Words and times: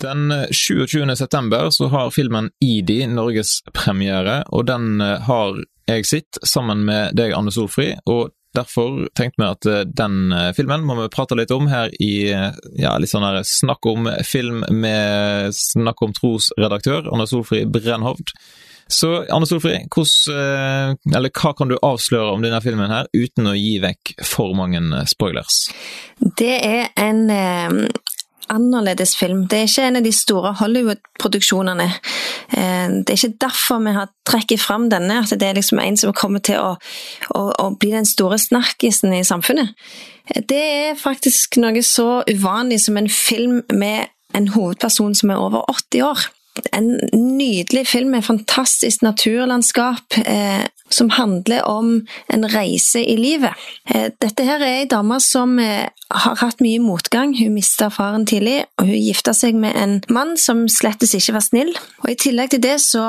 Den 0.00 0.46
27. 0.50 1.16
september 1.16 1.70
så 1.70 1.86
har 1.86 2.10
filmen 2.10 2.50
Idi 2.64 3.02
norgespremiere, 3.06 4.44
og 4.48 4.64
den 4.70 5.00
eh, 5.04 5.20
har 5.26 5.58
jeg 5.90 6.06
sett 6.08 6.38
sammen 6.46 6.86
med 6.88 7.16
deg, 7.18 7.34
Anne 7.36 7.52
Solfri. 7.52 7.92
og 8.08 8.30
Derfor 8.56 9.04
tenkte 9.14 9.42
vi 9.42 9.46
at 9.50 9.68
eh, 9.68 9.84
den 9.84 10.32
eh, 10.32 10.54
filmen 10.56 10.86
må 10.88 10.96
vi 11.02 11.10
prate 11.12 11.36
litt 11.36 11.52
om 11.52 11.68
her 11.68 11.92
i 12.00 12.32
ja, 12.32 12.96
litt 12.96 13.12
sånn 13.12 13.28
her 13.28 13.42
Snakk 13.44 13.86
om 13.92 14.08
film 14.24 14.64
med 14.72 15.52
Snakk 15.54 16.00
om 16.06 16.16
tros-redaktør 16.16 17.12
Anne 17.12 17.28
Solfri 17.28 17.66
Brennhovd. 17.68 18.32
Så 18.90 19.12
Anne 19.30 19.46
Solfri, 19.46 19.76
hvordan, 19.94 20.96
hva 21.28 21.52
kan 21.54 21.70
du 21.70 21.76
avsløre 21.76 22.32
om 22.32 22.42
denne 22.42 22.58
filmen 22.64 22.90
her, 22.90 23.06
uten 23.14 23.46
å 23.46 23.54
gi 23.54 23.76
vekk 23.84 24.16
for 24.26 24.56
mange 24.58 24.80
spoilers? 25.12 25.68
Det 26.40 26.56
er 26.58 26.88
en 26.98 27.20
annerledes 28.50 29.14
film. 29.16 29.46
Det 29.48 29.58
er 29.58 29.68
ikke 29.68 29.86
en 29.88 30.00
av 30.00 30.06
de 30.06 30.12
store 30.14 30.52
Hollywood-produksjonene. 30.60 31.88
Eh, 32.56 32.96
det 33.00 33.14
er 33.14 33.18
ikke 33.18 33.42
derfor 33.46 33.82
vi 33.84 33.94
har 33.96 34.10
trekket 34.28 34.62
fram 34.62 34.88
denne, 34.92 35.22
at 35.22 35.34
det 35.40 35.48
er 35.48 35.58
liksom 35.58 35.80
en 35.82 35.98
som 36.00 36.14
kommer 36.16 36.42
til 36.44 36.58
å, 36.60 36.74
å, 37.34 37.44
å 37.50 37.68
bli 37.78 37.92
den 37.94 38.08
store 38.08 38.38
snakkisen 38.38 39.14
i 39.16 39.24
samfunnet. 39.26 39.74
Det 40.48 40.60
er 40.60 40.98
faktisk 40.98 41.58
noe 41.62 41.82
så 41.82 42.22
uvanlig 42.30 42.82
som 42.84 42.98
en 43.00 43.10
film 43.10 43.62
med 43.72 44.10
en 44.34 44.52
hovedperson 44.54 45.14
som 45.18 45.32
er 45.32 45.42
over 45.42 45.64
80 45.70 46.06
år 46.06 46.28
en 46.72 46.92
nydelig 47.14 47.86
film 47.88 48.14
med 48.14 48.26
fantastisk 48.26 49.02
naturlandskap 49.06 50.20
eh, 50.24 50.66
som 50.90 51.10
handler 51.10 51.62
om 51.68 52.06
en 52.28 52.46
reise 52.50 53.02
i 53.04 53.16
livet. 53.16 53.54
Eh, 53.88 54.10
dette 54.22 54.44
her 54.44 54.62
er 54.62 54.80
ei 54.80 54.88
dame 54.90 55.20
som 55.22 55.58
eh, 55.62 55.86
har 56.10 56.38
hatt 56.40 56.62
mye 56.64 56.80
motgang. 56.82 57.34
Hun 57.38 57.54
mista 57.54 57.90
faren 57.94 58.26
tidlig, 58.26 58.64
og 58.80 58.90
hun 58.90 58.98
gifta 58.98 59.34
seg 59.36 59.58
med 59.58 59.76
en 59.78 59.98
mann 60.10 60.36
som 60.40 60.66
slettes 60.70 61.14
ikke 61.16 61.36
var 61.38 61.46
snill. 61.46 61.72
Og 62.02 62.10
I 62.12 62.18
tillegg 62.18 62.54
til 62.54 62.64
det 62.64 62.76
så 62.82 63.04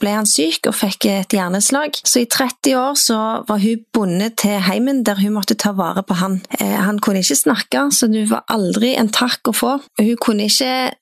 ble 0.00 0.16
han 0.16 0.28
syk 0.28 0.70
og 0.70 0.78
fikk 0.78 1.08
et 1.12 1.36
hjerneslag. 1.36 2.00
Så 2.02 2.24
i 2.24 2.30
30 2.30 2.78
år 2.80 2.96
så 3.00 3.20
var 3.48 3.62
hun 3.62 3.84
bundet 3.94 4.38
til 4.42 4.56
heimen 4.66 5.04
der 5.06 5.20
hun 5.20 5.36
måtte 5.36 5.58
ta 5.60 5.74
vare 5.76 6.04
på 6.06 6.16
han. 6.22 6.40
Eh, 6.60 6.78
han 6.80 7.00
kunne 7.04 7.24
ikke 7.24 7.42
snakke, 7.44 7.88
så 7.92 8.08
det 8.12 8.28
var 8.32 8.46
aldri 8.52 8.94
en 8.96 9.12
takk 9.12 9.52
å 9.52 9.56
få. 9.56 9.76
Hun 10.00 10.16
kunne 10.22 10.48
ikke 10.48 10.96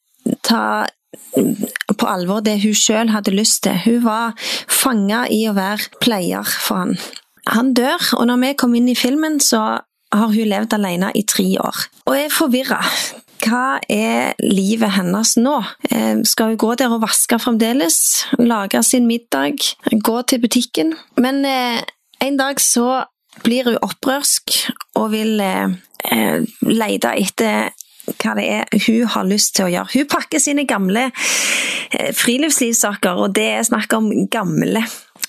ta 0.44 0.64
på 1.98 2.08
alvor 2.08 2.44
det 2.44 2.58
hun 2.62 2.76
sjøl 2.76 3.12
hadde 3.14 3.34
lyst 3.34 3.62
til. 3.66 3.78
Hun 3.84 4.04
var 4.04 4.34
fanga 4.68 5.24
i 5.30 5.44
å 5.48 5.56
være 5.56 6.00
pleier 6.04 6.44
for 6.44 6.84
han. 6.84 6.96
Han 7.52 7.74
dør, 7.76 8.00
og 8.18 8.28
når 8.30 8.40
vi 8.40 8.54
kom 8.60 8.74
inn 8.78 8.88
i 8.88 8.96
filmen, 8.96 9.36
så 9.40 9.64
har 10.14 10.32
hun 10.32 10.48
levd 10.48 10.76
alene 10.76 11.10
i 11.14 11.24
tre 11.28 11.46
år. 11.60 11.84
Og 12.06 12.16
er 12.16 12.32
forvirra. 12.32 12.80
Hva 13.44 13.80
er 13.92 14.38
livet 14.40 14.94
hennes 14.96 15.34
nå? 15.36 15.56
Eh, 15.90 16.22
skal 16.24 16.52
hun 16.52 16.60
gå 16.60 16.70
der 16.80 16.94
og 16.94 17.02
vaske 17.02 17.38
fremdeles? 17.42 17.98
Lage 18.40 18.80
sin 18.86 19.08
middag? 19.10 19.60
Gå 19.92 20.22
til 20.22 20.40
butikken? 20.40 20.94
Men 21.20 21.44
eh, 21.44 21.82
en 22.24 22.38
dag 22.40 22.60
så 22.62 23.04
blir 23.44 23.68
hun 23.68 23.80
opprørsk 23.82 24.54
og 24.96 25.10
vil 25.12 25.42
eh, 25.42 26.46
lete 26.64 27.12
etter 27.20 27.74
hva 28.12 28.34
det 28.38 28.44
er 28.58 28.84
hun 28.86 29.08
har 29.14 29.26
lyst 29.28 29.54
til 29.56 29.68
å 29.68 29.72
gjøre. 29.72 29.92
Hun 29.94 30.10
pakker 30.10 30.42
sine 30.42 30.66
gamle 30.68 31.08
eh, 31.08 32.12
friluftslivssaker, 32.16 33.24
og 33.24 33.34
det 33.36 33.48
er 33.58 33.66
snakk 33.66 33.96
om 33.96 34.10
gamle. 34.32 34.84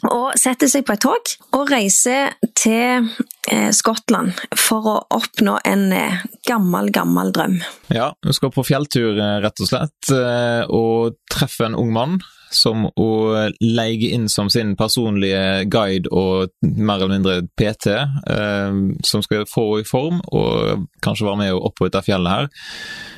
Og 0.06 0.36
setter 0.38 0.70
seg 0.70 0.84
på 0.86 0.94
et 0.94 1.02
tog 1.02 1.31
og 1.56 1.72
reiser 1.72 2.36
til 2.58 3.08
eh, 3.52 3.72
Skottland 3.73 4.36
for 4.59 4.90
å 4.92 4.96
oppnå 5.18 5.58
en 5.66 5.88
eh, 5.96 6.23
gammel, 6.48 6.92
gammel 6.94 7.31
drøm. 7.36 7.59
Ja, 7.94 8.12
hun 8.26 8.38
skal 8.38 8.53
på 8.53 8.66
fjelltur, 8.68 9.16
rett 9.44 9.62
og 9.64 9.72
slett, 9.72 10.14
og 10.70 11.18
treffe 11.31 11.70
en 11.70 11.78
ung 11.80 11.94
mann 11.96 12.20
som 12.56 12.88
å 12.89 13.09
leie 13.61 14.11
inn 14.16 14.30
som 14.31 14.50
sin 14.52 14.75
personlige 14.80 15.66
guide 15.72 16.11
og 16.11 16.53
mer 16.62 17.02
eller 17.02 17.14
mindre 17.16 17.42
PT, 17.58 17.91
eh, 17.96 18.79
som 19.03 19.25
skal 19.25 19.47
få 19.50 19.66
henne 19.66 19.85
i 19.85 19.90
form 19.90 20.22
og 20.31 20.85
kanskje 21.03 21.28
være 21.28 21.41
med 21.41 21.57
opp 21.57 21.75
på 21.79 21.90
dette 21.90 22.06
fjellet 22.06 22.31
her. 22.31 22.50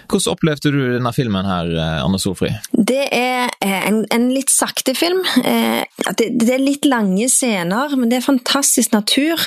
Hvordan 0.07 0.31
opplevde 0.31 0.71
du 0.71 0.79
denne 0.95 1.11
filmen 1.15 1.47
her, 1.47 1.71
eh, 1.75 2.03
Anne 2.05 2.19
Solfri? 2.21 2.53
Det 2.71 3.07
er 3.11 3.49
eh, 3.59 3.87
en, 3.89 4.05
en 4.13 4.29
litt 4.31 4.51
sakte 4.53 4.95
film. 4.95 5.19
Eh, 5.43 5.83
det, 6.15 6.29
det, 6.39 6.53
er 6.55 6.63
litt 6.63 6.87
lange 6.87 7.27
scener, 7.31 7.95
men 7.99 8.11
det 8.11 8.21
er 8.21 8.29
fantastisk 8.29 8.95
natur. 8.95 9.43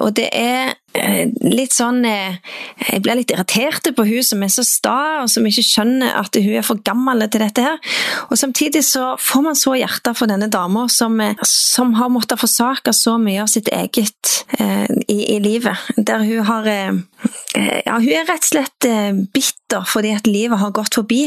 Og 0.00 0.10
det 0.16 0.30
er 0.32 0.74
litt 0.94 1.74
sånn 1.74 2.04
Jeg 2.04 3.00
blir 3.02 3.18
litt 3.18 3.32
irritert 3.34 3.88
på 3.96 4.06
hun 4.06 4.24
som 4.26 4.42
er 4.44 4.52
så 4.52 4.64
sta, 4.66 4.98
og 5.24 5.30
som 5.32 5.46
ikke 5.46 5.64
skjønner 5.66 6.14
at 6.20 6.36
hun 6.38 6.54
er 6.58 6.66
for 6.66 6.80
gammel 6.86 7.24
til 7.28 7.42
dette 7.42 7.64
her. 7.64 7.80
Og 8.28 8.38
samtidig 8.38 8.84
så 8.86 9.14
får 9.20 9.44
man 9.46 9.58
så 9.58 9.74
hjerte 9.78 10.14
for 10.16 10.30
denne 10.30 10.50
dama 10.52 10.86
som, 10.92 11.18
som, 11.48 11.94
har 11.98 12.12
måttet 12.12 12.40
forsake 12.40 12.94
så 12.94 13.16
mye 13.22 13.42
av 13.44 13.50
sitt 13.50 13.68
eget 13.74 14.32
i, 14.58 15.18
i 15.34 15.38
livet. 15.42 15.78
Der 15.96 16.24
hun 16.24 16.46
har 16.48 16.70
Ja, 16.70 17.98
hun 17.98 18.10
er 18.10 18.26
rett 18.28 18.44
og 18.44 18.50
slett 18.50 18.88
bitter 19.34 19.86
fordi 19.88 20.14
at 20.14 20.26
livet 20.30 20.60
har 20.60 20.74
gått 20.74 20.98
forbi. 20.98 21.26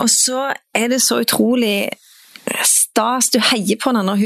Og 0.00 0.08
så 0.12 0.50
er 0.76 0.92
det 0.92 1.02
så 1.04 1.20
utrolig 1.24 1.88
stas. 2.98 3.30
Du 3.30 3.38
heier 3.38 3.78
på 3.78 3.92
henne 3.92 4.02
når 4.06 4.18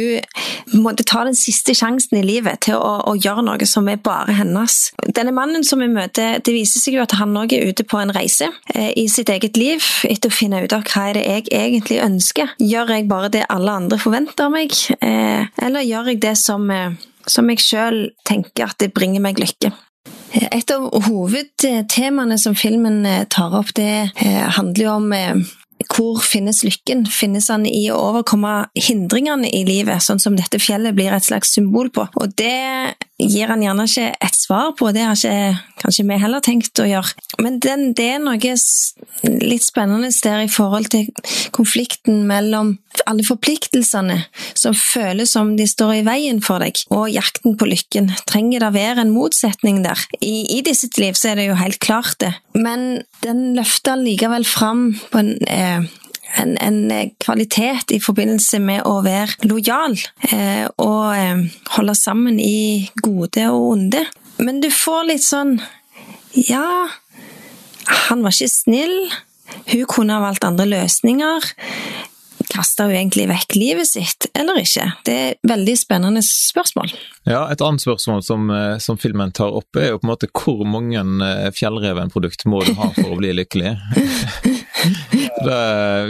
hun 0.73 0.83
måtte 0.83 1.05
ta 1.05 1.25
den 1.27 1.37
siste 1.37 1.75
sjansen 1.77 2.19
i 2.19 2.25
livet 2.25 2.63
til 2.67 2.79
å, 2.79 3.03
å, 3.11 3.15
gjøre 3.19 3.45
noe 3.45 3.69
som 3.69 3.89
er 3.93 4.01
bare 4.03 4.33
hennes. 4.39 4.93
Denne 5.13 5.35
mannen 5.37 5.65
som 5.67 5.83
vi 5.83 5.91
møter, 5.93 6.41
det 6.41 6.55
viser 6.55 6.81
seg 6.81 6.97
jo 6.97 7.05
at 7.05 7.17
han 7.19 7.37
òg 7.37 7.53
er 7.53 7.69
ute 7.69 7.85
på 7.85 8.01
en 8.01 8.13
reise 8.15 8.49
eh, 8.75 8.93
i 8.97 9.09
sitt 9.13 9.31
eget 9.33 9.59
liv 9.61 9.85
etter 10.09 10.33
å 10.33 10.35
finne 10.35 10.63
ut 10.65 10.73
av 10.73 10.87
hva 10.89 11.11
er 11.11 11.19
det 11.19 11.27
jeg 11.29 11.47
egentlig 11.53 12.01
ønsker. 12.05 12.57
Gjør 12.63 12.97
jeg 12.97 13.09
bare 13.13 13.33
det 13.33 13.47
alle 13.53 13.79
andre 13.83 14.01
forventer 14.01 14.49
av 14.49 14.57
meg, 14.57 14.75
eh, 15.01 15.49
eller 15.63 15.87
gjør 15.87 16.13
jeg 16.13 16.23
det 16.25 16.37
som, 16.41 16.69
eh, 16.73 16.99
som 17.29 17.49
jeg 17.53 17.63
sjøl 17.63 18.05
tenker 18.29 18.71
at 18.71 18.81
det 18.81 18.95
bringer 18.97 19.23
meg 19.25 19.43
lykke? 19.43 19.73
Et 20.33 20.71
av 20.73 20.87
hovedtemaene 21.05 22.39
som 22.41 22.55
filmen 22.57 23.03
eh, 23.07 23.25
tar 23.29 23.53
opp, 23.59 23.75
det 23.77 24.09
eh, 24.17 24.47
handler 24.57 24.87
jo 24.87 24.95
om 24.97 25.13
eh, 25.13 25.43
hvor 25.91 26.21
finnes 26.25 26.63
lykken? 26.67 27.07
Finnes 27.11 27.49
han 27.53 27.67
i 27.69 27.85
å 27.93 27.99
overkomme 28.11 28.55
hindringene 28.79 29.51
i 29.51 29.63
livet, 29.69 30.03
sånn 30.05 30.23
som 30.23 30.37
dette 30.39 30.61
fjellet 30.63 30.97
blir 30.97 31.15
et 31.15 31.27
slags 31.27 31.55
symbol 31.57 31.91
på? 31.95 32.07
Og 32.21 32.37
det 32.39 32.97
gir 33.31 33.51
han 33.53 33.63
gjerne 33.63 33.87
ikke 33.89 34.09
et 34.23 34.39
svar 34.39 34.73
på, 34.79 34.91
det 34.95 35.05
har 35.07 35.19
ikke 35.19 35.61
kanskje 35.83 36.07
vi 36.09 36.19
heller 36.23 36.43
tenkt 36.45 36.79
å 36.83 36.87
gjøre. 36.89 37.15
Men 37.43 37.59
den, 37.63 37.91
det 37.99 38.09
er 38.15 38.23
noe 38.23 38.39
litt 38.39 39.65
spennende 39.65 40.11
der 40.23 40.45
i 40.45 40.51
forhold 40.51 40.91
til 40.93 41.09
konflikten 41.55 42.25
mellom 42.29 42.77
alle 43.09 43.25
forpliktelsene 43.27 44.19
som 44.59 44.77
føles 44.77 45.33
som 45.33 45.55
de 45.57 45.67
står 45.69 45.95
i 46.01 46.05
veien 46.07 46.43
for 46.45 46.63
deg, 46.63 46.83
og 46.93 47.11
jakten 47.13 47.57
på 47.59 47.69
lykken. 47.71 48.13
Trenger 48.29 48.67
det 48.67 48.73
være 48.77 49.07
en 49.07 49.15
motsetning 49.15 49.83
der? 49.87 50.01
I, 50.21 50.59
i 50.59 50.61
disse 50.67 50.91
liv 51.01 51.17
så 51.19 51.33
er 51.33 51.41
det 51.41 51.49
jo 51.49 51.59
helt 51.59 51.81
klart 51.83 52.19
det, 52.23 52.35
men 52.59 53.03
den 53.25 53.53
løfter 53.57 53.99
likevel 54.01 54.47
fram 54.49 54.91
på 55.13 55.23
en 55.23 55.35
eh, 55.49 55.91
en, 56.35 56.57
en, 56.57 56.91
eh, 56.91 57.11
kvalitet 57.21 57.93
i 57.93 58.01
forbindelse 58.01 58.61
med 58.63 58.87
å 58.89 59.01
være 59.05 59.49
lojal 59.49 59.97
eh, 60.31 60.67
og 60.81 61.13
eh, 61.17 61.45
holde 61.77 61.97
sammen 61.99 62.41
i 62.41 62.89
gode 63.03 63.49
og 63.53 63.73
onde. 63.75 64.05
Men 64.43 64.63
du 64.63 64.71
får 64.73 65.09
litt 65.13 65.27
sånn 65.27 65.59
Ja, 66.33 66.89
han 68.09 68.23
var 68.25 68.33
ikke 68.33 68.49
snill. 68.49 68.97
Hun 69.69 69.85
kunne 69.91 70.17
ha 70.17 70.23
valgt 70.25 70.47
andre 70.49 70.65
løsninger. 70.71 71.51
Kasta 72.53 72.87
hun 72.89 72.95
egentlig 72.97 73.27
vekk 73.31 73.57
livet 73.57 73.89
sitt, 73.89 74.27
eller 74.37 74.59
ikke? 74.61 74.87
Det 75.07 75.13
er 75.13 75.35
et 75.35 75.51
veldig 75.53 75.75
spennende 75.79 76.23
spørsmål. 76.25 76.93
Ja, 77.29 77.45
Et 77.53 77.61
annet 77.61 77.85
spørsmål 77.85 78.25
som, 78.25 78.51
eh, 78.51 78.79
som 78.79 78.97
filmen 78.99 79.33
tar 79.33 79.53
opp, 79.53 79.77
er 79.77 79.93
jo 79.93 80.01
på 80.01 80.09
en 80.09 80.15
måte 80.15 80.33
hvor 80.33 80.65
mange 80.65 81.05
fjellrevenprodukt 81.53 82.47
må 82.49 82.65
du 82.65 82.73
ha 82.81 82.91
for 82.97 83.13
å 83.13 83.21
bli 83.21 83.37
lykkelig? 83.37 83.77
Det, 85.47 85.61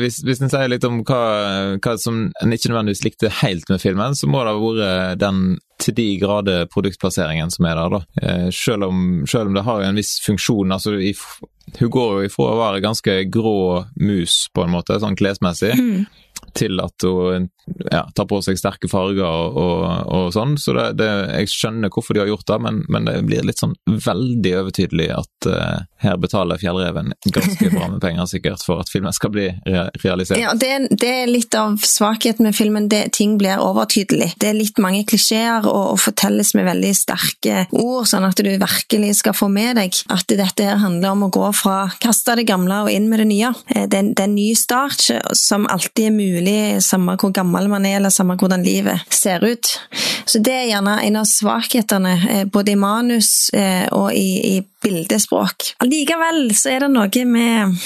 hvis, 0.00 0.22
hvis 0.26 0.42
en 0.42 0.52
sier 0.52 0.70
litt 0.70 0.86
om 0.88 1.02
hva, 1.06 1.22
hva 1.78 1.96
som 2.00 2.24
en 2.30 2.54
ikke 2.54 2.72
nødvendigvis 2.72 3.04
likte 3.06 3.32
helt 3.42 3.68
med 3.72 3.82
filmen, 3.82 4.16
så 4.18 4.30
må 4.30 4.42
det 4.44 4.54
ha 4.54 4.62
vært 4.62 5.22
den 5.22 5.44
til 5.82 5.96
de 5.96 6.08
grader 6.20 6.68
produktplasseringen 6.70 7.50
som 7.50 7.66
er 7.66 7.78
der, 7.78 7.96
da. 7.96 8.00
Eh, 8.22 8.48
selv 8.54 8.88
om, 8.88 9.22
selv 9.28 9.50
om 9.50 9.56
det 9.56 9.66
har 9.66 9.82
en 9.82 9.98
viss 9.98 10.18
funksjon. 10.24 10.72
altså 10.72 10.94
i, 10.94 11.14
Hun 11.78 11.90
går 11.90 12.12
jo 12.14 12.28
ifra 12.28 12.50
å 12.52 12.60
være 12.60 12.82
ganske 12.84 13.16
grå 13.32 13.84
mus, 14.00 14.46
på 14.54 14.66
en 14.66 14.74
måte, 14.76 15.00
sånn 15.02 15.18
klesmessig, 15.18 15.74
mm. 15.78 16.04
Til 16.56 16.80
at 16.82 17.06
hun 17.06 17.48
ja, 17.90 18.02
tar 18.14 18.26
på 18.28 18.40
seg 18.44 18.58
sterke 18.58 18.88
farger 18.90 19.22
og, 19.24 19.56
og, 19.58 19.84
og 20.12 20.32
sånn. 20.34 20.56
Så 20.60 20.74
det, 20.76 20.86
det, 21.00 21.08
jeg 21.38 21.50
skjønner 21.52 21.92
hvorfor 21.92 22.16
de 22.16 22.22
har 22.24 22.30
gjort 22.30 22.46
det, 22.48 22.58
men, 22.64 22.82
men 22.92 23.06
det 23.08 23.16
blir 23.28 23.46
litt 23.46 23.60
sånn 23.62 23.74
veldig 23.86 24.54
overtydelig 24.62 25.08
at 25.14 25.48
uh, 25.48 25.84
her 26.02 26.18
betaler 26.20 26.60
Fjellreven 26.60 27.12
ganske 27.34 27.70
bra 27.72 27.88
med 27.92 28.00
penger 28.02 28.28
sikkert 28.30 28.64
for 28.66 28.82
at 28.82 28.90
filmen 28.92 29.14
skal 29.14 29.32
bli 29.34 29.48
re 29.68 29.84
realisert. 30.02 30.40
Ja, 30.40 30.54
det, 30.58 30.72
det, 30.90 31.12
er 31.22 31.30
litt 31.30 31.54
av 31.58 31.78
svakheten 31.86 32.48
med 32.48 32.56
filmen. 32.58 32.88
Det, 32.92 33.04
ting 33.16 33.36
blir 33.40 33.62
overtydelig. 33.62 34.32
Det 34.42 34.50
er 34.50 34.58
litt 34.58 34.80
mange 34.82 35.04
klisjeer 35.08 35.68
og, 35.68 35.94
og, 35.94 36.00
fortelles 36.02 36.52
med 36.58 36.66
veldig 36.66 36.92
sterke 36.98 37.66
ord, 37.70 38.08
sånn 38.10 38.26
at 38.26 38.40
du 38.42 38.50
virkelig 38.50 39.14
skal 39.20 39.36
få 39.38 39.48
med 39.52 39.78
deg 39.78 40.02
at 40.12 40.26
dette 40.26 40.66
her 40.66 40.80
handler 40.82 41.14
om 41.14 41.26
å 41.28 41.32
gå 41.32 41.52
fra 41.56 41.76
kaste 42.02 42.34
det 42.38 42.48
gamle 42.48 42.82
og 42.86 42.90
inn 42.90 43.08
med 43.10 43.22
det 43.22 43.28
nye. 43.30 43.52
Eh, 43.74 43.86
det, 43.86 44.02
det 44.16 44.24
er 44.24 44.28
en 44.28 44.36
ny 44.36 44.50
start 44.58 45.06
som 45.38 45.68
alltid 45.70 46.08
er 46.08 46.16
mulig, 46.16 46.31
samme 46.82 47.16
hvor 47.20 47.32
gammel 47.34 47.68
man 47.68 47.86
er, 47.86 47.98
eller 47.98 48.12
samme 48.14 48.36
hvordan 48.40 48.64
livet 48.64 49.00
ser 49.12 49.44
ut. 49.44 49.76
Så 50.24 50.38
det 50.38 50.54
er 50.54 50.68
gjerne 50.70 50.98
en 51.02 51.18
av 51.20 51.26
svakhetene, 51.28 52.12
eh, 52.30 52.44
både 52.44 52.72
i 52.72 52.78
manus 52.78 53.50
eh, 53.54 53.86
og 53.92 54.12
i, 54.14 54.56
i 54.56 54.62
bildespråk. 54.82 55.74
Allikevel 55.82 56.46
så 56.56 56.72
er 56.72 56.84
det 56.84 56.92
noe 56.94 57.24
med, 57.28 57.82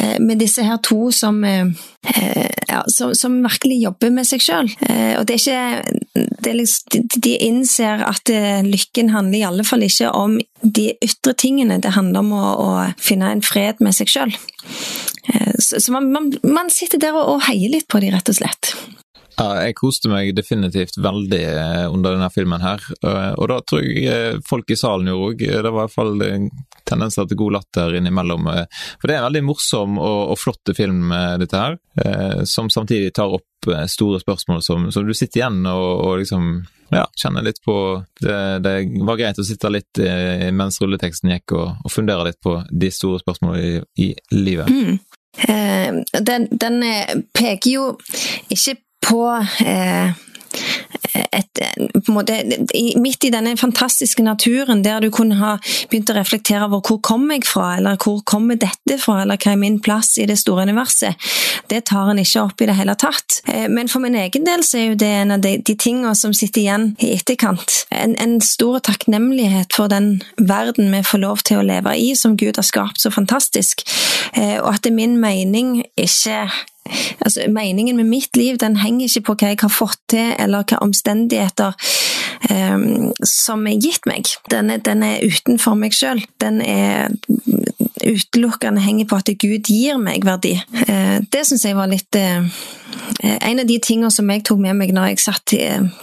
eh, 0.00 0.16
med 0.20 0.40
disse 0.42 0.64
her 0.64 0.80
to 0.84 1.10
som, 1.14 1.40
ja, 1.44 2.82
som, 2.92 3.14
som 3.16 3.38
virkelig 3.44 3.82
jobber 3.86 4.12
med 4.12 4.28
seg 4.28 4.42
sjøl. 4.44 4.72
Liksom, 6.44 7.06
De 7.24 7.36
innser 7.46 8.04
at 8.04 8.28
lykken 8.66 9.14
handler 9.14 9.38
i 9.38 9.46
alle 9.48 9.64
fall 9.64 9.86
ikke 9.86 10.10
om 10.12 10.36
de 10.60 10.90
ytre 11.04 11.32
tingene, 11.40 11.80
det 11.80 11.94
handler 11.96 12.20
om 12.20 12.34
å, 12.36 12.44
å 12.44 12.68
finne 13.00 13.32
en 13.32 13.44
fred 13.44 13.80
med 13.84 13.96
seg 13.96 14.12
sjøl. 14.12 14.36
Så, 15.58 15.80
så 15.80 15.94
man, 15.94 16.10
man, 16.12 16.32
man, 16.44 16.68
sitter 16.72 17.00
der 17.00 17.16
og, 17.16 17.36
og 17.36 17.44
heier 17.46 17.72
litt 17.72 17.88
på 17.88 18.00
de, 18.02 18.10
rett 18.12 18.28
og 18.28 18.36
slett. 18.36 18.74
Ja, 19.34 19.64
jeg 19.66 19.74
koste 19.74 20.10
meg 20.12 20.30
definitivt 20.36 20.94
veldig 21.02 21.40
eh, 21.42 21.84
under 21.90 22.14
denne 22.14 22.28
filmen 22.30 22.62
her, 22.62 22.82
eh, 23.02 23.32
og 23.34 23.48
da 23.50 23.56
tror 23.66 23.82
jeg 23.82 24.04
eh, 24.06 24.36
folk 24.46 24.70
i 24.70 24.76
salen 24.78 25.10
gjorde 25.10 25.32
òg. 25.32 25.42
Det 25.42 25.72
var 25.72 25.72
i 25.72 25.80
hvert 25.80 25.94
fall 25.94 26.22
tendenser 26.86 27.26
til 27.26 27.40
god 27.40 27.56
latter 27.56 27.96
innimellom. 27.98 28.46
For 29.00 29.10
det 29.10 29.16
er 29.16 29.22
en 29.22 29.26
veldig 29.26 29.42
morsom 29.48 29.98
og, 29.98 30.20
og 30.34 30.38
flott 30.38 30.70
film, 30.76 31.10
dette 31.40 31.58
her, 31.58 31.78
som 32.46 32.68
samtidig 32.70 33.14
tar 33.16 33.32
opp 33.32 33.68
store 33.88 34.20
spørsmål 34.20 34.60
som, 34.62 34.86
som 34.92 35.06
du 35.08 35.14
sitter 35.16 35.40
igjen 35.40 35.62
og, 35.70 35.84
og 36.04 36.18
liksom 36.20 36.50
ja, 36.92 37.06
kjenner 37.16 37.46
litt 37.46 37.62
på 37.64 37.76
det, 38.20 38.36
det, 38.66 38.74
var 39.08 39.16
greit 39.16 39.40
å 39.40 39.46
sitte 39.46 39.70
litt 39.72 40.02
mens 40.52 40.76
rulleteksten 40.82 41.32
gikk 41.32 41.56
og, 41.56 41.80
og 41.80 41.94
fundere 41.94 42.28
litt 42.28 42.42
på 42.44 42.58
de 42.68 42.92
store 42.92 43.22
spørsmålene 43.24 43.64
i, 43.64 44.10
i 44.10 44.36
livet. 44.36 44.68
Mm. 44.68 45.00
Den, 46.26 46.46
den, 46.60 46.84
peker 47.34 47.70
jo 47.70 47.98
ikke 48.50 48.76
på 49.02 49.26
eh, 49.66 50.12
et, 51.14 51.60
måte, 52.08 52.36
midt 53.00 53.24
i 53.24 53.30
denne 53.32 53.54
fantastiske 53.56 54.22
naturen, 54.22 54.82
der 54.84 55.00
du 55.04 55.10
kunne 55.14 55.38
ha 55.38 55.54
begynt 55.90 56.10
å 56.10 56.16
reflektere 56.16 56.66
over 56.66 56.82
hvor 56.84 57.00
kommer 57.04 57.38
jeg 57.38 57.46
fra, 57.48 57.74
eller 57.78 57.98
hvor 58.00 58.22
kommer 58.26 58.58
dette 58.60 58.98
fra, 59.00 59.20
eller 59.22 59.38
hva 59.40 59.54
er 59.54 59.60
min 59.60 59.80
plass 59.84 60.14
i 60.18 60.26
det 60.30 60.38
store 60.40 60.66
universet, 60.68 61.20
det 61.70 61.84
tar 61.90 62.10
en 62.10 62.20
ikke 62.20 62.44
opp 62.44 62.64
i 62.64 62.68
det 62.70 62.76
hele 62.78 62.96
tatt. 62.98 63.40
Eh, 63.50 63.66
men 63.70 63.90
for 63.90 64.04
min 64.04 64.18
egen 64.18 64.46
del 64.46 64.64
så 64.66 64.80
er 64.80 64.86
jo 64.90 65.00
det 65.04 65.12
en 65.20 65.36
av 65.36 65.44
de, 65.44 65.56
de 65.64 65.76
tingene 65.78 66.14
som 66.18 66.34
sitter 66.36 66.64
igjen 66.64 66.90
i 66.98 67.14
etterkant. 67.16 67.84
En, 67.94 68.16
en 68.20 68.38
stor 68.44 68.80
takknemlighet 68.84 69.74
for 69.76 69.92
den 69.92 70.18
verden 70.36 70.92
vi 70.94 71.04
får 71.06 71.24
lov 71.24 71.44
til 71.46 71.60
å 71.60 71.66
leve 71.66 71.96
i, 71.98 72.12
som 72.18 72.38
Gud 72.40 72.60
har 72.60 72.66
skapt 72.66 73.02
så 73.02 73.12
fantastisk, 73.14 73.86
eh, 74.34 74.58
og 74.60 74.74
at 74.74 74.84
det 74.84 74.94
er 74.94 75.00
min 75.00 75.18
mening 75.22 75.82
ikke 76.00 76.46
Altså, 77.24 77.46
meningen 77.48 77.96
med 77.96 78.04
mitt 78.04 78.36
liv 78.36 78.58
den 78.60 78.76
henger 78.76 79.08
ikke 79.08 79.24
på 79.28 79.36
hva 79.40 79.52
jeg 79.52 79.62
har 79.62 79.72
fått 79.72 80.00
til, 80.12 80.34
eller 80.38 80.66
hva 80.68 80.82
omstendigheter 80.84 81.72
um, 82.50 83.12
som 83.24 83.66
er 83.68 83.80
gitt 83.80 84.06
meg. 84.08 84.28
Den 84.52 84.72
er, 84.74 84.82
den 84.84 85.04
er 85.06 85.24
utenfor 85.24 85.78
meg 85.78 85.96
sjøl. 85.96 86.22
Den 86.42 86.60
er 86.60 87.12
utelukkende 88.04 88.82
henger 88.84 89.08
på 89.08 89.20
at 89.22 89.32
Gud 89.40 89.70
gir 89.70 90.00
meg 90.02 90.26
verdi. 90.28 90.58
Uh, 90.84 91.24
det 91.32 91.46
syns 91.48 91.64
jeg 91.64 91.78
var 91.78 91.88
litt 91.88 92.20
uh, 92.20 92.44
en 93.24 93.62
av 93.62 93.68
de 93.68 93.78
tingene 93.82 94.12
som 94.12 94.28
jeg 94.30 94.44
tok 94.44 94.60
med 94.60 94.76
meg 94.76 94.92
når 94.94 95.14
jeg 95.14 95.22
satt 95.24 95.54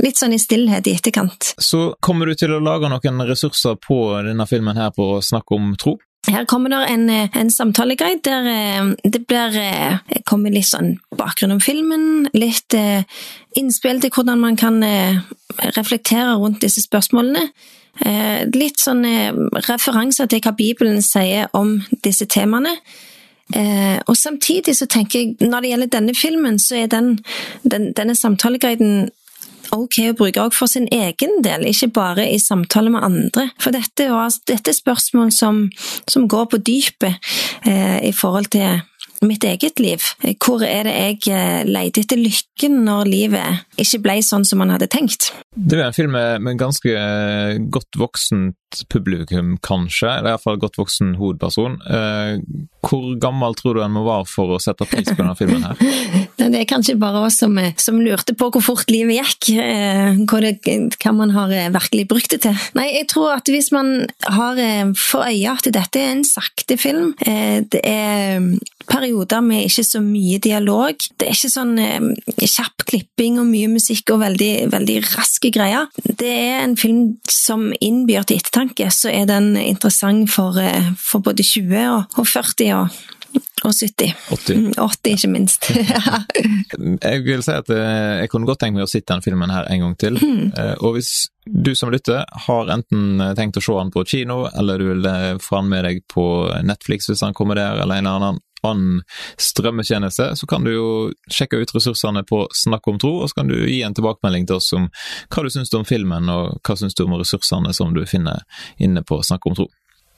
litt 0.01 0.19
sånn 0.19 0.33
i 0.35 0.41
stillhet 0.41 0.87
i 0.89 0.95
etterkant. 0.97 1.53
Så 1.61 1.91
kommer 2.03 2.29
du 2.29 2.37
til 2.37 2.53
å 2.55 2.61
lage 2.63 2.89
noen 2.89 3.25
ressurser 3.27 3.77
på 3.81 4.03
denne 4.25 4.47
filmen 4.49 4.79
her 4.79 4.93
på 4.95 5.13
å 5.17 5.21
snakke 5.25 5.57
om 5.57 5.75
tro? 5.79 5.99
Her 6.29 6.45
kommer 6.45 6.69
det 6.69 6.79
en, 6.93 7.09
en 7.09 7.49
samtaleguide 7.49 8.21
der 8.23 8.47
eh, 8.51 8.89
det 9.09 9.23
blir 9.25 9.55
eh, 9.57 10.21
kommer 10.29 10.53
litt 10.53 10.69
sånn 10.69 10.99
bakgrunn 11.17 11.55
om 11.55 11.61
filmen, 11.63 12.27
litt 12.37 12.75
eh, 12.77 13.01
innspill 13.57 14.01
til 14.03 14.13
hvordan 14.13 14.39
man 14.39 14.55
kan 14.55 14.77
reflektere 15.75 16.37
rundt 16.39 16.61
disse 16.63 16.83
spørsmålene. 16.85 17.49
Litt 18.55 18.79
sånn 18.79 19.03
referanser 19.67 20.29
til 20.31 20.39
hva 20.45 20.53
Bibelen 20.55 21.01
sier 21.03 21.49
om 21.57 21.73
disse 22.05 22.23
temaene. 22.31 22.71
Og 24.07 24.15
samtidig 24.15 24.77
så 24.79 24.87
tenker 24.87 25.19
jeg, 25.19 25.33
når 25.43 25.65
det 25.65 25.71
gjelder 25.73 25.91
denne 25.97 26.15
filmen, 26.15 26.61
så 26.63 26.79
er 26.79 26.87
den, 26.93 27.17
den, 27.67 27.89
denne 27.97 28.15
samtaleguiden 28.15 29.09
ok 29.75 29.97
å 30.09 30.17
bruke 30.19 30.43
òg 30.43 30.55
for 30.55 30.71
sin 30.71 30.87
egen 30.91 31.41
del, 31.45 31.65
ikke 31.69 31.91
bare 31.95 32.27
i 32.29 32.39
samtale 32.41 32.93
med 32.93 33.05
andre. 33.05 33.49
For 33.61 33.75
dette, 33.75 34.07
dette 34.49 34.73
er 34.73 34.77
spørsmål 34.77 35.33
som, 35.35 35.65
som 36.09 36.27
går 36.31 36.47
på 36.51 36.61
dypet 36.71 37.33
eh, 37.67 37.99
i 38.07 38.13
forhold 38.15 38.51
til 38.55 38.81
mitt 39.21 39.43
eget 39.45 39.79
liv. 39.79 40.01
Hvor 40.41 40.63
er 40.65 40.87
det 40.87 40.93
jeg 40.95 41.33
eh, 41.35 41.61
leter 41.67 42.05
etter 42.05 42.19
lykken 42.19 42.79
når 42.87 43.09
livet 43.09 43.81
ikke 43.81 44.01
ble 44.05 44.17
sånn 44.25 44.45
som 44.47 44.61
man 44.61 44.73
hadde 44.73 44.89
tenkt? 44.91 45.29
Det 45.53 45.77
er 45.77 45.89
en 45.89 45.95
film 45.95 46.15
med, 46.15 46.41
med 46.41 46.57
ganske 46.59 46.89
eh, 46.89 47.59
godt 47.73 47.99
voksent 48.01 48.81
publikum, 48.89 49.57
kanskje. 49.61 50.09
Eller 50.09 50.31
er 50.31 50.37
iallfall 50.37 50.59
godt 50.61 50.79
voksen 50.81 51.15
hovedperson. 51.19 51.77
Eh, 51.85 52.41
hvor 52.87 53.07
gammel 53.21 53.57
tror 53.59 53.77
du 53.77 53.83
en 53.85 53.93
må 53.93 54.05
være 54.07 54.25
for 54.31 54.55
å 54.55 54.61
sette 54.63 54.89
pris 54.89 55.11
på 55.11 55.19
denne 55.19 55.37
filmen 55.37 55.69
her? 55.69 55.77
det 56.49 56.61
er 56.61 56.69
kanskje 56.69 56.97
bare 57.01 57.25
oss 57.27 57.39
som, 57.41 57.57
som, 57.77 57.99
lurte 58.01 58.35
på 58.37 58.49
hvor 58.53 58.63
fort 58.63 58.91
livet 58.91 59.19
gikk. 59.19 59.51
Hva, 60.29 60.41
det, 60.43 60.75
hva 61.01 61.13
man 61.15 61.33
har 61.35 61.51
virkelig 61.73 62.07
brukt 62.09 62.33
det 62.33 62.41
til. 62.47 62.57
Nei, 62.77 62.87
jeg 62.95 63.09
tror 63.11 63.35
at 63.37 63.51
hvis 63.51 63.71
man 63.75 64.07
har 64.25 64.59
for 64.97 65.27
øye 65.27 65.53
at 65.53 65.69
dette 65.73 66.01
er 66.01 66.15
en 66.15 66.25
sakte 66.27 66.77
film, 66.79 67.13
det 67.21 67.81
er 67.85 68.41
perioder 68.89 69.41
med 69.45 69.65
ikke 69.65 69.85
så 69.85 70.01
mye 70.03 70.39
dialog. 70.41 70.97
Det 71.17 71.27
er 71.27 71.35
ikke 71.35 71.51
sånn 71.51 71.73
eh, 71.81 72.09
kjapp 72.41 72.85
klipping 72.89 73.39
og 73.41 73.49
mye 73.49 73.69
musikk 73.71 74.13
og 74.15 74.21
veldig, 74.23 74.51
veldig 74.73 74.97
raske 75.11 75.51
greier. 75.53 75.89
Det 76.05 76.31
er 76.31 76.61
en 76.65 76.77
film 76.79 77.15
som 77.29 77.69
innbyr 77.79 78.27
til 78.27 78.41
ettertanke, 78.41 78.89
så 78.93 79.11
er 79.13 79.27
den 79.29 79.53
interessant 79.59 80.29
for, 80.33 80.57
eh, 80.61 80.91
for 80.99 81.23
både 81.25 81.45
20 81.45 81.87
og, 81.87 82.19
og 82.19 82.29
40 82.29 82.75
og 82.79 83.01
og 83.61 83.73
70. 83.77 84.13
80. 84.33 84.61
80 84.77 85.15
ikke 85.15 85.29
minst. 85.29 85.67
jeg 87.05 87.23
vil 87.27 87.43
si 87.45 87.53
at 87.53 87.69
eh, 87.73 88.21
jeg 88.23 88.31
kunne 88.33 88.49
godt 88.49 88.63
tenkt 88.63 88.79
meg 88.79 88.87
å 88.87 88.89
se 88.89 89.03
denne 89.05 89.25
filmen 89.25 89.53
her 89.53 89.69
en 89.69 89.85
gang 89.85 89.97
til. 90.01 90.17
Mm. 90.17 90.47
Og 90.81 90.97
hvis 90.97 91.11
du 91.45 91.73
som 91.77 91.91
lytter 91.93 92.25
har 92.47 92.71
enten 92.73 93.21
tenkt 93.37 93.59
å 93.61 93.65
se 93.65 93.75
den 93.77 93.93
på 93.93 94.05
kino, 94.09 94.43
eller 94.49 94.81
du 94.81 94.87
vil 94.91 95.11
få 95.41 95.61
den 95.61 95.73
med 95.73 95.85
deg 95.87 96.01
på 96.09 96.25
Netflix 96.65 97.09
hvis 97.09 97.21
den 97.21 97.37
kommer 97.37 97.59
der, 97.59 97.81
eller 97.81 98.01
en 98.01 98.07
eller 98.07 98.17
annen 98.17 98.41
annen 98.67 99.01
strømmetjeneste, 99.37 100.35
så 100.35 100.47
kan 100.47 100.63
du 100.63 100.71
jo 100.73 100.87
sjekke 101.31 101.57
ut 101.61 101.73
ressursene 101.75 102.23
på 102.27 102.43
Snakk 102.55 102.87
om 102.87 102.99
tro, 103.01 103.15
og 103.21 103.29
så 103.29 103.41
kan 103.41 103.51
du 103.51 103.57
gi 103.57 103.81
en 103.85 103.95
tilbakemelding 103.97 104.47
til 104.49 104.59
oss 104.59 104.71
om 104.77 104.87
hva 105.33 105.45
du 105.45 105.51
syns 105.53 105.73
om 105.77 105.85
filmen, 105.87 106.29
og 106.29 106.59
hva 106.65 106.77
syns 106.77 106.97
du 106.97 107.05
om 107.05 107.17
ressursene 107.19 107.73
som 107.73 107.95
du 107.95 108.03
finner 108.09 108.45
inne 108.77 109.03
på 109.07 109.21
Snakk 109.25 109.47
om 109.49 109.57
tro. 109.57 109.67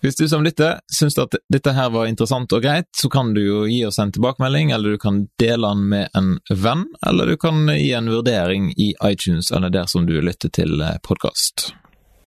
Hvis 0.04 0.16
du 0.16 0.26
som 0.28 0.44
lytter 0.44 0.82
syns 0.92 1.16
at 1.22 1.38
dette 1.48 1.72
her 1.72 1.88
var 1.94 2.10
interessant 2.12 2.52
og 2.52 2.66
greit, 2.66 2.90
så 2.92 3.08
kan 3.10 3.30
du 3.32 3.40
jo 3.40 3.62
gi 3.72 3.86
oss 3.88 4.02
en 4.04 4.12
tilbakemelding, 4.12 4.74
eller 4.76 4.98
du 4.98 5.00
kan 5.00 5.22
dele 5.40 5.70
den 5.72 5.86
med 5.94 6.20
en 6.20 6.34
venn, 6.52 6.84
eller 7.08 7.32
du 7.32 7.38
kan 7.40 7.70
gi 7.72 7.94
en 7.96 8.12
vurdering 8.12 8.74
i 8.76 8.92
iTunes 9.00 9.54
eller 9.56 9.72
der 9.72 9.88
som 9.88 10.04
du 10.10 10.18
lytter 10.20 10.52
til 10.52 10.84
podkast. 11.08 11.72